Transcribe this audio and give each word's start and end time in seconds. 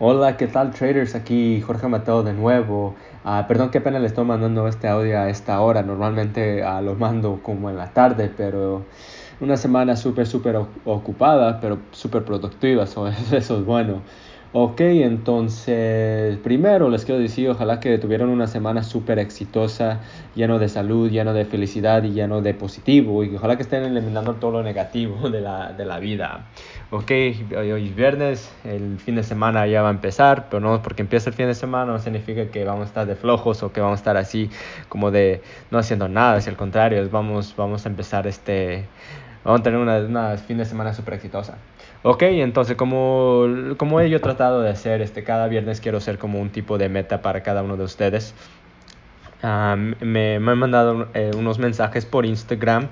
Hola, 0.00 0.36
¿qué 0.36 0.48
tal 0.48 0.72
traders? 0.72 1.14
Aquí 1.14 1.60
Jorge 1.60 1.86
Mateo 1.86 2.24
de 2.24 2.32
nuevo. 2.32 2.96
Ah, 3.22 3.44
perdón 3.46 3.70
que 3.70 3.80
pena 3.80 4.00
le 4.00 4.08
estoy 4.08 4.24
mandando 4.24 4.66
este 4.66 4.88
audio 4.88 5.20
a 5.20 5.28
esta 5.30 5.60
hora. 5.60 5.82
Normalmente 5.82 6.64
uh, 6.64 6.82
lo 6.82 6.96
mando 6.96 7.40
como 7.42 7.70
en 7.70 7.76
la 7.76 7.92
tarde, 7.92 8.28
pero 8.28 8.88
una 9.40 9.56
semana 9.56 9.94
súper, 9.94 10.26
súper 10.26 10.56
ocupada, 10.56 11.60
pero 11.60 11.78
súper 11.92 12.24
productiva. 12.24 12.86
So, 12.88 13.06
eso 13.32 13.58
es 13.58 13.64
bueno. 13.64 14.02
Ok, 14.56 14.82
entonces 14.82 16.38
primero 16.38 16.88
les 16.88 17.04
quiero 17.04 17.20
decir, 17.20 17.50
ojalá 17.50 17.80
que 17.80 17.98
tuvieran 17.98 18.28
una 18.28 18.46
semana 18.46 18.84
súper 18.84 19.18
exitosa, 19.18 19.98
lleno 20.36 20.60
de 20.60 20.68
salud, 20.68 21.10
lleno 21.10 21.34
de 21.34 21.44
felicidad 21.44 22.04
y 22.04 22.12
lleno 22.12 22.40
de 22.40 22.54
positivo, 22.54 23.24
y 23.24 23.34
ojalá 23.34 23.56
que 23.56 23.64
estén 23.64 23.82
eliminando 23.82 24.34
todo 24.34 24.52
lo 24.52 24.62
negativo 24.62 25.28
de 25.28 25.40
la, 25.40 25.72
de 25.72 25.84
la 25.84 25.98
vida. 25.98 26.46
Ok, 26.92 27.10
hoy 27.10 27.88
es 27.88 27.96
viernes, 27.96 28.54
el 28.62 29.00
fin 29.00 29.16
de 29.16 29.24
semana 29.24 29.66
ya 29.66 29.82
va 29.82 29.88
a 29.88 29.90
empezar, 29.90 30.46
pero 30.48 30.60
no 30.60 30.80
porque 30.82 31.02
empieza 31.02 31.30
el 31.30 31.34
fin 31.34 31.46
de 31.46 31.54
semana 31.54 31.90
no 31.90 31.98
significa 31.98 32.46
que 32.46 32.64
vamos 32.64 32.82
a 32.82 32.86
estar 32.86 33.06
de 33.08 33.16
flojos 33.16 33.60
o 33.64 33.72
que 33.72 33.80
vamos 33.80 33.96
a 33.96 34.02
estar 34.02 34.16
así 34.16 34.50
como 34.88 35.10
de 35.10 35.42
no 35.72 35.78
haciendo 35.78 36.06
nada, 36.08 36.38
es 36.38 36.46
al 36.46 36.56
contrario, 36.56 37.04
vamos, 37.10 37.56
vamos 37.56 37.86
a 37.86 37.88
empezar 37.88 38.28
este, 38.28 38.84
vamos 39.42 39.62
a 39.62 39.64
tener 39.64 39.80
una 39.80 40.36
fin 40.36 40.58
de 40.58 40.64
semana 40.64 40.94
súper 40.94 41.14
exitosa. 41.14 41.58
Ok, 42.06 42.20
entonces 42.24 42.76
como, 42.76 43.46
como 43.78 43.98
he 43.98 44.10
yo 44.10 44.20
tratado 44.20 44.60
de 44.60 44.68
hacer, 44.68 45.00
este, 45.00 45.24
cada 45.24 45.48
viernes 45.48 45.80
quiero 45.80 46.00
ser 46.00 46.18
como 46.18 46.38
un 46.38 46.50
tipo 46.50 46.76
de 46.76 46.90
meta 46.90 47.22
para 47.22 47.42
cada 47.42 47.62
uno 47.62 47.78
de 47.78 47.84
ustedes. 47.84 48.34
Um, 49.42 49.94
me, 50.02 50.38
me, 50.38 50.52
han 50.52 50.58
mandado 50.58 51.08
eh, 51.14 51.30
unos 51.34 51.58
mensajes 51.58 52.04
por 52.04 52.26
Instagram 52.26 52.88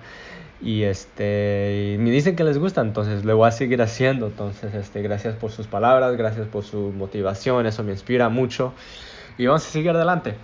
y 0.63 0.85
este 0.85 1.93
y 1.95 1.99
me 1.99 2.11
dicen 2.11 2.37
que 2.37 2.45
les 2.45 2.57
gusta, 2.57 2.81
entonces 2.81 3.27
lo 3.27 3.37
voy 3.37 3.49
a 3.49 3.51
seguir 3.51 3.83
haciendo. 3.83 4.29
Entonces, 4.29 4.73
este, 4.73 5.03
gracias 5.03 5.35
por 5.37 5.51
sus 5.51 5.67
palabras, 5.67 6.17
gracias 6.17 6.47
por 6.47 6.65
su 6.65 6.91
motivación, 6.97 7.67
eso 7.67 7.83
me 7.85 7.93
inspira 7.93 8.31
mucho 8.31 8.73
y 9.37 9.45
vamos 9.45 9.67
a 9.67 9.69
seguir 9.69 9.91
adelante. 9.91 10.37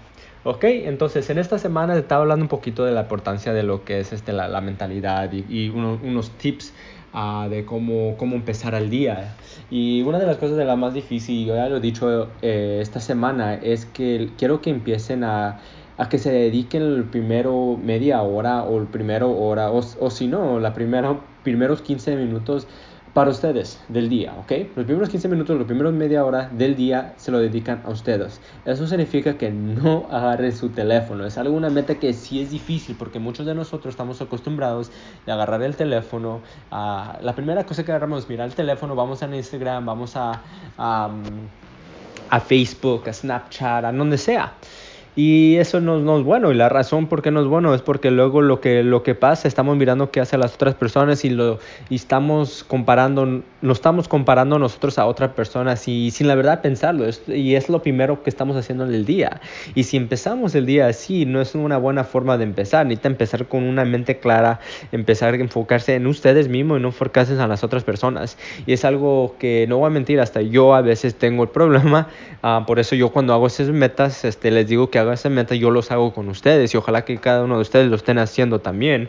Ok, 0.44 0.64
entonces 0.64 1.30
en 1.30 1.38
esta 1.38 1.58
semana 1.58 1.96
estaba 1.96 2.20
hablando 2.20 2.44
un 2.44 2.50
poquito 2.50 2.84
de 2.84 2.92
la 2.92 3.00
importancia 3.00 3.54
de 3.54 3.62
lo 3.62 3.84
que 3.84 4.00
es 4.00 4.12
este, 4.12 4.34
la, 4.34 4.46
la 4.46 4.60
mentalidad 4.60 5.32
y, 5.32 5.46
y 5.48 5.70
uno, 5.70 5.98
unos 6.02 6.32
tips 6.32 6.74
uh, 7.14 7.48
de 7.48 7.64
cómo, 7.64 8.16
cómo 8.16 8.36
empezar 8.36 8.74
el 8.74 8.90
día. 8.90 9.36
Y 9.70 10.02
una 10.02 10.18
de 10.18 10.26
las 10.26 10.36
cosas 10.36 10.56
de 10.56 10.64
la 10.64 10.76
más 10.76 10.94
difícil, 10.94 11.46
ya 11.46 11.68
lo 11.68 11.76
he 11.76 11.80
dicho 11.80 12.28
eh, 12.42 12.78
esta 12.80 13.00
semana, 13.00 13.54
es 13.54 13.86
que 13.86 14.30
quiero 14.38 14.60
que 14.60 14.70
empiecen 14.70 15.24
a, 15.24 15.60
a 15.98 16.08
que 16.08 16.18
se 16.18 16.32
dediquen 16.32 16.82
el 16.82 17.04
primero 17.04 17.78
media 17.82 18.22
hora 18.22 18.62
o 18.62 18.78
el 18.78 18.86
primero 18.86 19.30
hora, 19.30 19.70
o, 19.70 19.78
o 19.78 20.10
si 20.10 20.26
no, 20.26 20.58
la 20.60 20.74
primera, 20.74 21.18
primeros 21.42 21.82
15 21.82 22.16
minutos 22.16 22.66
para 23.14 23.30
ustedes 23.30 23.80
del 23.88 24.08
día, 24.08 24.34
¿ok? 24.38 24.52
Los 24.76 24.84
primeros 24.84 25.08
15 25.08 25.28
minutos, 25.28 25.56
los 25.56 25.66
primeros 25.66 25.92
media 25.92 26.24
hora 26.24 26.48
del 26.52 26.76
día 26.76 27.14
se 27.16 27.30
lo 27.30 27.38
dedican 27.38 27.82
a 27.84 27.90
ustedes. 27.90 28.40
Eso 28.64 28.86
significa 28.86 29.36
que 29.36 29.50
no 29.50 30.06
agarren 30.10 30.54
su 30.54 30.68
teléfono. 30.70 31.26
Es 31.26 31.38
alguna 31.38 31.70
meta 31.70 31.94
que 31.96 32.12
sí 32.12 32.40
es 32.40 32.50
difícil 32.50 32.96
porque 32.98 33.18
muchos 33.18 33.46
de 33.46 33.54
nosotros 33.54 33.92
estamos 33.92 34.20
acostumbrados 34.20 34.90
a 35.26 35.32
agarrar 35.32 35.62
el 35.62 35.76
teléfono. 35.76 36.40
Uh, 36.70 37.22
la 37.22 37.32
primera 37.34 37.64
cosa 37.64 37.84
que 37.84 37.92
agarramos 37.92 38.24
es 38.24 38.28
mirar 38.28 38.48
el 38.48 38.54
teléfono, 38.54 38.94
vamos 38.94 39.22
a 39.22 39.34
Instagram, 39.34 39.86
vamos 39.86 40.16
a, 40.16 40.40
a 40.76 42.40
Facebook, 42.40 43.08
a 43.08 43.12
Snapchat, 43.12 43.84
a 43.84 43.92
donde 43.92 44.18
sea. 44.18 44.52
Y 45.18 45.56
eso 45.56 45.80
no, 45.80 46.16
es 46.16 46.24
bueno. 46.24 46.52
Y 46.52 46.54
la 46.54 46.68
razón 46.68 47.08
por 47.08 47.22
qué 47.22 47.32
no 47.32 47.40
es 47.40 47.48
bueno 47.48 47.74
es 47.74 47.82
porque 47.82 48.12
luego 48.12 48.40
lo 48.40 48.60
que, 48.60 48.84
lo 48.84 49.02
que 49.02 49.16
pasa, 49.16 49.48
estamos 49.48 49.76
mirando 49.76 50.12
qué 50.12 50.20
hacen 50.20 50.38
las 50.38 50.54
otras 50.54 50.76
personas 50.76 51.24
y, 51.24 51.30
lo, 51.30 51.58
y 51.90 51.96
estamos 51.96 52.62
comparando, 52.62 53.42
nos 53.60 53.78
estamos 53.78 54.06
comparando 54.06 54.60
nosotros 54.60 54.96
a 54.96 55.06
otras 55.06 55.32
personas 55.32 55.88
y 55.88 56.12
sin 56.12 56.28
la 56.28 56.36
verdad 56.36 56.62
pensarlo. 56.62 57.04
Y 57.26 57.56
es 57.56 57.68
lo 57.68 57.82
primero 57.82 58.22
que 58.22 58.30
estamos 58.30 58.56
haciendo 58.56 58.84
en 58.84 58.94
el 58.94 59.04
día. 59.06 59.40
Y 59.74 59.82
si 59.82 59.96
empezamos 59.96 60.54
el 60.54 60.66
día 60.66 60.86
así, 60.86 61.26
no 61.26 61.40
es 61.40 61.56
una 61.56 61.78
buena 61.78 62.04
forma 62.04 62.38
de 62.38 62.44
empezar. 62.44 62.86
Necesita 62.86 63.08
empezar 63.08 63.48
con 63.48 63.64
una 63.64 63.84
mente 63.84 64.20
clara, 64.20 64.60
empezar 64.92 65.34
a 65.34 65.36
enfocarse 65.38 65.96
en 65.96 66.06
ustedes 66.06 66.46
mismos 66.46 66.78
y 66.78 66.82
no 66.82 66.88
enfocarse 66.90 67.32
en 67.32 67.48
las 67.48 67.64
otras 67.64 67.82
personas. 67.82 68.38
Y 68.66 68.72
es 68.72 68.84
algo 68.84 69.34
que 69.40 69.66
no 69.68 69.78
voy 69.78 69.88
a 69.88 69.90
mentir, 69.90 70.20
hasta 70.20 70.42
yo 70.42 70.76
a 70.76 70.80
veces 70.80 71.16
tengo 71.16 71.42
el 71.42 71.48
problema. 71.48 72.06
Uh, 72.44 72.64
por 72.66 72.78
eso 72.78 72.94
yo 72.94 73.10
cuando 73.10 73.34
hago 73.34 73.48
esas 73.48 73.70
metas, 73.70 74.24
este, 74.24 74.52
les 74.52 74.68
digo 74.68 74.90
que 74.90 75.07
esa 75.14 75.28
meta, 75.28 75.54
yo 75.54 75.70
los 75.70 75.90
hago 75.90 76.12
con 76.12 76.28
ustedes 76.28 76.74
y 76.74 76.76
ojalá 76.76 77.04
que 77.04 77.18
cada 77.18 77.44
uno 77.44 77.56
de 77.56 77.62
ustedes 77.62 77.88
lo 77.88 77.96
estén 77.96 78.18
haciendo 78.18 78.60
también. 78.60 79.08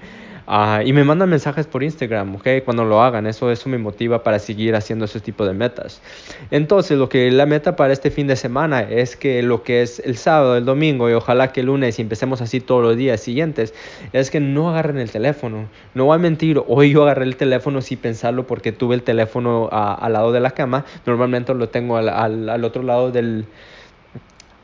Uh, 0.52 0.82
y 0.84 0.94
me 0.94 1.04
mandan 1.04 1.30
mensajes 1.30 1.68
por 1.68 1.84
Instagram, 1.84 2.38
¿ok? 2.38 2.48
Cuando 2.66 2.84
lo 2.84 3.04
hagan, 3.04 3.28
eso, 3.28 3.52
eso 3.52 3.70
me 3.70 3.78
motiva 3.78 4.24
para 4.24 4.40
seguir 4.40 4.76
haciendo 4.76 5.06
ese 5.06 5.20
tipo 5.20 5.46
de 5.46 5.54
metas. 5.54 6.02
Entonces, 6.50 6.98
lo 6.98 7.08
que 7.08 7.30
la 7.30 7.46
meta 7.46 7.76
para 7.76 7.94
este 7.94 8.10
fin 8.10 8.26
de 8.26 8.36
semana 8.36 8.82
es 8.82 9.16
que 9.16 9.44
lo 9.44 9.62
que 9.62 9.84
es 9.84 10.00
el 10.00 10.18
sábado, 10.18 10.58
el 10.58 10.66
domingo 10.66 11.08
y 11.08 11.14
ojalá 11.14 11.52
que 11.52 11.60
el 11.60 11.68
lunes 11.68 12.00
y 12.00 12.02
empecemos 12.02 12.42
así 12.42 12.62
todos 12.62 12.82
los 12.82 12.98
días 12.98 13.22
siguientes, 13.22 13.76
es 14.12 14.32
que 14.32 14.40
no 14.40 14.72
agarren 14.72 14.98
el 14.98 15.12
teléfono. 15.12 15.68
No 15.94 16.06
voy 16.06 16.16
a 16.16 16.18
mentir, 16.18 16.60
hoy 16.68 16.90
yo 16.94 17.04
agarré 17.04 17.26
el 17.26 17.36
teléfono 17.36 17.80
sin 17.82 18.00
pensarlo 18.00 18.48
porque 18.48 18.72
tuve 18.72 18.96
el 18.96 19.04
teléfono 19.04 19.70
al 19.72 20.14
lado 20.14 20.32
de 20.32 20.40
la 20.40 20.50
cama. 20.50 20.84
Normalmente 21.06 21.54
lo 21.54 21.70
tengo 21.70 21.96
al, 21.96 22.10
al, 22.10 22.50
al 22.50 22.64
otro 22.64 22.82
lado 22.82 23.12
del, 23.12 23.46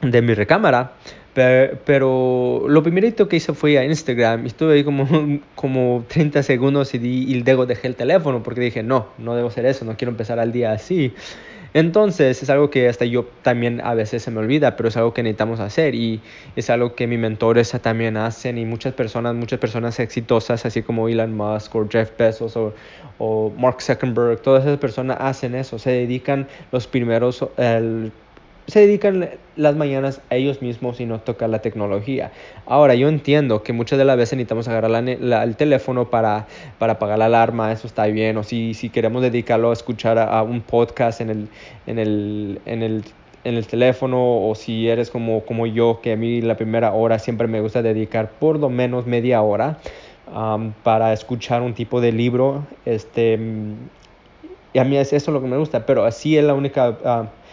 de 0.01 0.21
mi 0.23 0.33
recámara. 0.33 0.93
Pero, 1.35 2.65
lo 2.67 2.81
primerito 2.81 3.27
que 3.27 3.35
hice 3.35 3.53
fue 3.53 3.77
a 3.77 3.83
Instagram. 3.83 4.45
Estuve 4.45 4.75
ahí 4.75 4.83
como, 4.85 5.05
como 5.55 6.05
30 6.07 6.41
segundos 6.43 6.93
y, 6.93 6.97
y 6.97 7.43
luego 7.43 7.65
dejé 7.65 7.87
el 7.87 7.95
teléfono 7.95 8.41
porque 8.41 8.61
dije, 8.61 8.83
no, 8.83 9.07
no 9.17 9.35
debo 9.35 9.49
hacer 9.49 9.65
eso, 9.65 9.83
no 9.83 9.97
quiero 9.97 10.11
empezar 10.11 10.39
al 10.39 10.53
día 10.53 10.71
así. 10.71 11.13
Entonces 11.73 12.41
es 12.41 12.49
algo 12.49 12.69
que 12.69 12.87
hasta 12.87 13.03
yo 13.03 13.25
también 13.41 13.81
a 13.83 13.93
veces 13.95 14.23
se 14.23 14.31
me 14.31 14.39
olvida, 14.39 14.77
pero 14.77 14.87
es 14.87 14.95
algo 14.95 15.13
que 15.13 15.23
necesitamos 15.23 15.59
hacer 15.59 15.93
y 15.93 16.21
es 16.55 16.69
algo 16.69 16.95
que 16.95 17.05
mis 17.05 17.19
mentores 17.19 17.69
también 17.81 18.15
hacen 18.15 18.57
y 18.57 18.63
muchas 18.63 18.93
personas, 18.93 19.35
muchas 19.35 19.59
personas 19.59 19.99
exitosas, 19.99 20.65
así 20.65 20.83
como 20.83 21.09
Elon 21.09 21.35
Musk 21.35 21.75
o 21.75 21.85
Jeff 21.89 22.11
Bezos 22.17 22.55
o, 22.55 22.73
o 23.17 23.51
Mark 23.57 23.81
Zuckerberg, 23.81 24.41
todas 24.41 24.63
esas 24.63 24.79
personas 24.79 25.17
hacen 25.19 25.53
eso, 25.53 25.77
se 25.77 25.91
dedican 25.91 26.47
los 26.71 26.87
primeros... 26.87 27.45
El, 27.57 28.13
se 28.67 28.79
dedican 28.79 29.29
las 29.55 29.75
mañanas 29.75 30.21
a 30.29 30.35
ellos 30.35 30.61
mismos 30.61 30.99
y 30.99 31.05
no 31.05 31.19
tocar 31.19 31.49
la 31.49 31.59
tecnología. 31.59 32.31
Ahora, 32.65 32.95
yo 32.95 33.07
entiendo 33.07 33.63
que 33.63 33.73
muchas 33.73 33.99
de 33.99 34.05
las 34.05 34.17
veces 34.17 34.37
necesitamos 34.37 34.67
agarrar 34.67 34.91
la, 34.91 35.01
la, 35.01 35.43
el 35.43 35.55
teléfono 35.55 36.09
para, 36.09 36.47
para 36.79 36.93
apagar 36.93 37.19
la 37.19 37.25
alarma, 37.25 37.71
eso 37.71 37.87
está 37.87 38.07
bien, 38.07 38.37
o 38.37 38.43
si, 38.43 38.73
si 38.73 38.89
queremos 38.89 39.21
dedicarlo 39.21 39.69
a 39.69 39.73
escuchar 39.73 40.17
a, 40.17 40.41
un 40.43 40.61
podcast 40.61 41.21
en 41.21 41.29
el, 41.29 41.47
en 41.87 41.99
el, 41.99 42.59
en 42.65 42.83
el 42.83 43.03
en 43.43 43.53
el 43.53 43.67
teléfono 43.67 44.49
o 44.49 44.55
si 44.55 44.89
eres 44.89 45.11
como, 45.11 45.45
como 45.45 45.67
yo, 45.67 45.99
que 46.01 46.13
a 46.13 46.15
mí 46.15 46.41
la 46.41 46.57
primera 46.57 46.93
hora 46.93 47.19
siempre 47.19 47.47
me 47.47 47.61
gusta 47.61 47.83
dedicar 47.83 48.31
por 48.31 48.59
lo 48.59 48.71
menos 48.71 49.05
media 49.05 49.43
hora 49.43 49.77
para 50.83 51.13
escuchar 51.13 51.61
un 51.61 51.75
tipo 51.75 52.01
de 52.01 52.11
libro. 52.11 52.65
Este, 52.87 53.39
y 54.73 54.79
a 54.79 54.83
mí 54.83 54.97
es 54.97 55.13
eso 55.13 55.31
lo 55.31 55.41
que 55.41 55.47
me 55.47 55.57
gusta, 55.57 55.85
pero 55.85 56.05
así 56.05 56.37
es 56.37 56.43
la 56.43 56.55
única... 56.55 56.89
Uh, 56.89 57.44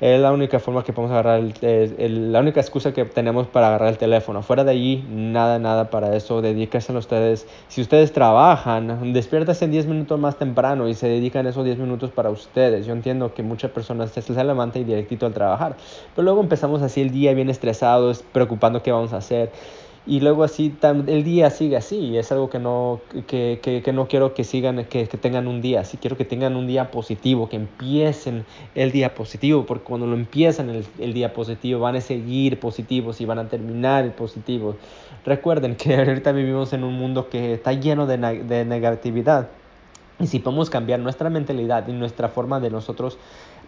es 0.00 0.20
la 0.20 0.32
única 0.32 0.58
forma 0.58 0.82
que 0.82 0.92
podemos 0.92 1.12
agarrar, 1.12 1.40
el, 1.40 1.54
el, 1.62 2.32
la 2.32 2.40
única 2.40 2.60
excusa 2.60 2.92
que 2.92 3.04
tenemos 3.04 3.46
para 3.46 3.68
agarrar 3.68 3.90
el 3.90 3.98
teléfono. 3.98 4.42
Fuera 4.42 4.64
de 4.64 4.70
allí, 4.70 5.04
nada, 5.10 5.58
nada 5.58 5.90
para 5.90 6.16
eso. 6.16 6.40
Dedíquense 6.40 6.92
a 6.92 6.98
ustedes. 6.98 7.46
Si 7.68 7.82
ustedes 7.82 8.12
trabajan, 8.12 9.12
despiértense 9.12 9.68
10 9.68 9.86
minutos 9.86 10.18
más 10.18 10.36
temprano 10.36 10.88
y 10.88 10.94
se 10.94 11.06
dedican 11.06 11.46
esos 11.46 11.64
10 11.64 11.78
minutos 11.78 12.10
para 12.10 12.30
ustedes. 12.30 12.86
Yo 12.86 12.94
entiendo 12.94 13.34
que 13.34 13.42
muchas 13.42 13.70
personas 13.70 14.10
se 14.10 14.44
levantan 14.44 14.82
y 14.82 14.84
directito 14.84 15.26
al 15.26 15.34
trabajar, 15.34 15.76
pero 16.14 16.24
luego 16.24 16.40
empezamos 16.40 16.82
así 16.82 17.00
el 17.00 17.10
día 17.10 17.34
bien 17.34 17.50
estresados, 17.50 18.24
preocupando 18.32 18.82
qué 18.82 18.92
vamos 18.92 19.12
a 19.12 19.18
hacer 19.18 19.50
y 20.06 20.20
luego 20.20 20.44
así 20.44 20.74
el 20.82 21.24
día 21.24 21.50
sigue 21.50 21.76
así 21.76 22.16
es 22.16 22.32
algo 22.32 22.48
que 22.48 22.58
no 22.58 23.00
que, 23.26 23.60
que, 23.62 23.82
que 23.82 23.92
no 23.92 24.08
quiero 24.08 24.32
que 24.32 24.44
sigan 24.44 24.84
que, 24.86 25.06
que, 25.06 25.18
tengan 25.18 25.46
un 25.46 25.60
día 25.60 25.80
así 25.80 25.98
quiero 25.98 26.16
que 26.16 26.24
tengan 26.24 26.56
un 26.56 26.66
día 26.66 26.90
positivo 26.90 27.48
que 27.50 27.56
empiecen 27.56 28.46
el 28.74 28.92
día 28.92 29.14
positivo 29.14 29.66
porque 29.66 29.84
cuando 29.84 30.06
lo 30.06 30.14
empiezan 30.14 30.70
el, 30.70 30.86
el 30.98 31.12
día 31.12 31.34
positivo 31.34 31.80
van 31.80 31.96
a 31.96 32.00
seguir 32.00 32.58
positivos 32.58 33.20
y 33.20 33.26
van 33.26 33.38
a 33.38 33.48
terminar 33.48 34.04
el 34.04 34.12
positivo 34.12 34.76
recuerden 35.26 35.76
que 35.76 35.94
ahorita 35.96 36.32
vivimos 36.32 36.72
en 36.72 36.84
un 36.84 36.94
mundo 36.94 37.28
que 37.28 37.54
está 37.54 37.74
lleno 37.74 38.06
de, 38.06 38.16
de 38.16 38.64
negatividad 38.64 39.48
y 40.18 40.26
si 40.26 40.38
podemos 40.38 40.70
cambiar 40.70 41.00
nuestra 41.00 41.30
mentalidad 41.30 41.88
y 41.88 41.92
nuestra 41.92 42.28
forma 42.28 42.60
de 42.60 42.70
nosotros 42.70 43.18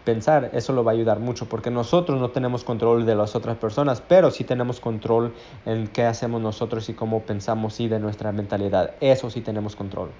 pensar, 0.04 0.50
eso 0.52 0.72
lo 0.72 0.84
va 0.84 0.92
a 0.92 0.94
ayudar 0.94 1.20
mucho 1.20 1.48
porque 1.48 1.70
nosotros 1.70 2.20
no 2.20 2.30
tenemos 2.30 2.64
control 2.64 3.06
de 3.06 3.14
las 3.14 3.34
otras 3.34 3.56
personas, 3.56 4.00
pero 4.00 4.30
sí 4.30 4.44
tenemos 4.44 4.80
control 4.80 5.32
en 5.66 5.88
qué 5.88 6.04
hacemos 6.04 6.40
nosotros 6.40 6.88
y 6.88 6.94
cómo 6.94 7.20
pensamos 7.22 7.78
y 7.80 7.88
de 7.88 7.98
nuestra 7.98 8.32
mentalidad. 8.32 8.92
Eso 9.00 9.30
sí 9.30 9.40
tenemos 9.40 9.76
control. 9.76 10.10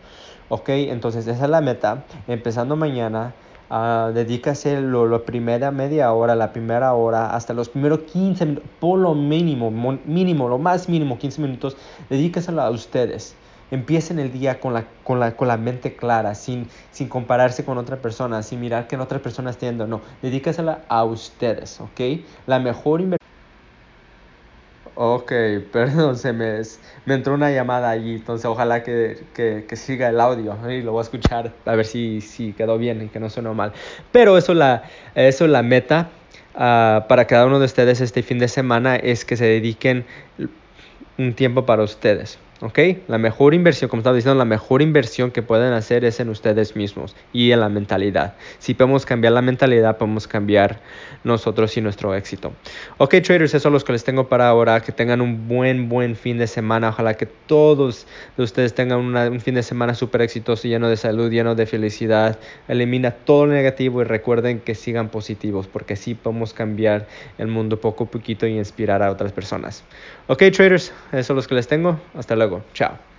Ok, 0.49 0.69
entonces 0.69 1.26
esa 1.26 1.44
es 1.44 1.50
la 1.50 1.61
meta. 1.61 2.05
Empezando 2.29 2.76
mañana, 2.76 3.34
uh, 3.70 4.12
dedícase 4.12 4.81
lo, 4.81 5.25
primera 5.25 5.70
media 5.70 6.12
hora, 6.12 6.35
la 6.35 6.52
primera 6.52 6.94
hora, 6.94 7.35
hasta 7.35 7.55
los 7.55 7.69
primeros 7.69 8.00
15 8.00 8.46
minutos, 8.46 8.70
por 8.81 8.99
lo 8.99 9.14
mínimo, 9.14 9.70
mínimo, 9.70 10.49
lo 10.49 10.58
más 10.58 10.88
mínimo, 10.88 11.19
15 11.19 11.40
minutos, 11.43 11.76
dedícaselo 12.08 12.62
a 12.62 12.70
ustedes 12.70 13.37
empiecen 13.72 14.19
el 14.19 14.30
día 14.30 14.60
con 14.60 14.74
la, 14.74 14.84
con 15.02 15.19
la, 15.19 15.34
con 15.34 15.48
la 15.48 15.56
mente 15.56 15.96
clara, 15.96 16.34
sin, 16.34 16.69
sin 16.92 17.08
compararse 17.08 17.64
con 17.64 17.78
otra 17.78 17.96
persona, 17.96 18.42
sin 18.42 18.60
mirar 18.60 18.86
que 18.86 18.96
otra 18.96 19.19
persona 19.19 19.50
está 19.50 19.66
haciendo. 19.66 19.86
No, 19.86 20.02
dedícasela 20.20 20.82
a 20.88 21.02
ustedes, 21.04 21.80
¿ok? 21.80 22.20
La 22.46 22.60
mejor 22.60 23.00
inversión. 23.00 23.19
Ok, 24.94 25.32
perdón, 25.72 26.19
se 26.19 26.34
me, 26.34 26.60
me 27.06 27.14
entró 27.14 27.32
una 27.32 27.50
llamada 27.50 27.88
allí, 27.88 28.16
entonces 28.16 28.44
ojalá 28.44 28.82
que, 28.82 29.24
que, 29.34 29.64
que, 29.66 29.76
siga 29.76 30.10
el 30.10 30.20
audio 30.20 30.54
y 30.70 30.82
lo 30.82 30.92
voy 30.92 31.00
a 31.00 31.02
escuchar 31.02 31.50
a 31.64 31.75
ver 31.75 31.86
si, 31.86 32.20
si 32.20 32.52
quedó 32.52 32.76
bien 32.76 33.02
y 33.02 33.08
que 33.08 33.18
no 33.18 33.30
suena 33.30 33.54
mal. 33.54 33.72
Pero 34.12 34.36
eso 34.36 34.52
la, 34.52 34.82
eso 35.14 35.46
la 35.46 35.62
meta 35.62 36.10
uh, 36.56 37.08
para 37.08 37.26
cada 37.26 37.46
uno 37.46 37.58
de 37.58 37.64
ustedes 37.64 38.02
este 38.02 38.22
fin 38.22 38.38
de 38.38 38.48
semana 38.48 38.96
es 38.96 39.25
que 39.25 39.38
se 39.38 39.46
dediquen 39.46 40.04
un 41.16 41.32
tiempo 41.32 41.64
para 41.64 41.82
ustedes. 41.82 42.38
¿Ok? 42.62 42.79
La 43.09 43.19
mejor 43.19 43.55
inversión, 43.55 43.91
como 43.91 44.00
estaba 44.00 44.17
diciendo, 44.17 44.38
la 44.38 44.44
mejor 44.44 44.82
inversión 44.82 45.31
que 45.31 45.43
pueden 45.43 45.73
hacer 45.73 46.05
es 46.05 46.20
en 46.20 46.29
ustedes 46.29 46.76
mismos 46.76 47.14
y 47.32 47.50
en 47.50 47.61
la 47.61 47.69
mentalidad. 47.69 48.35
Si 48.59 48.75
podemos 48.75 49.05
cambiar 49.05 49.32
la 49.32 49.43
mentalidad, 49.43 49.99
podemos 49.99 50.29
cambiar 50.29 50.81
nosotros 51.25 51.76
y 51.76 51.81
nuestro 51.81 52.14
éxito. 52.14 52.53
Ok, 52.99 53.17
traders, 53.23 53.55
eso 53.55 53.69
es 53.69 53.73
lo 53.73 53.81
que 53.81 53.93
les 53.93 54.05
tengo 54.05 54.29
para 54.29 54.49
ahora. 54.49 54.81
Que 54.81 54.93
tengan 54.93 55.20
un 55.20 55.49
buen, 55.49 55.88
buen 55.88 56.17
fin 56.17 56.38
de 56.38 56.47
semana. 56.47 56.91
Ojalá 56.91 57.14
que 57.14 57.26
todos 57.26 58.06
de 58.37 58.44
ustedes 58.44 58.75
tengan 58.75 58.99
un 59.00 59.41
fin 59.41 59.55
de 59.55 59.62
semana 59.62 59.94
súper 59.94 60.23
exitoso, 60.23 60.69
lleno 60.69 60.88
de 60.88 60.97
salud, 60.97 61.31
lleno 61.31 61.55
de 61.55 61.67
felicidad. 61.67 62.38
Elimina 62.69 63.11
todo 63.11 63.47
lo 63.47 63.53
negativo 63.53 64.00
y 64.03 64.05
recuerden 64.05 64.61
que 64.61 64.75
sigan 64.75 65.09
positivos, 65.09 65.67
porque 65.67 65.94
así 65.94 66.14
podemos 66.14 66.55
cambiar 66.55 67.09
el 67.38 67.49
mundo 67.49 67.81
poco 67.81 68.05
a 68.05 68.06
poquito 68.06 68.47
y 68.47 68.56
inspirar 68.56 69.03
a 69.03 69.11
otras 69.11 69.32
personas. 69.32 69.82
Ok, 70.29 70.44
traders, 70.53 70.93
eso 71.11 71.32
es 71.32 71.44
lo 71.44 71.49
que 71.49 71.55
les 71.56 71.67
tengo. 71.67 72.00
Hasta 72.14 72.37
luego. 72.52 72.70
Chao. 72.72 73.12